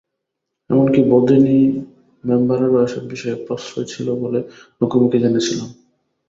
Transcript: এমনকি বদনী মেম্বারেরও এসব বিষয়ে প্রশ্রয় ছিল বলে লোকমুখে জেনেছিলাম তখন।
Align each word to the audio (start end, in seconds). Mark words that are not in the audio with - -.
এমনকি 0.69 0.99
বদনী 1.11 1.57
মেম্বারেরও 2.23 2.77
এসব 2.83 3.03
বিষয়ে 3.09 3.35
প্রশ্রয় 3.45 3.87
ছিল 3.87 4.07
বলে 4.21 4.39
লোকমুখে 4.81 5.17
জেনেছিলাম 5.23 5.69
তখন। 5.69 5.79